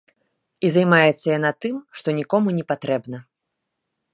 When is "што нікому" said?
1.99-2.57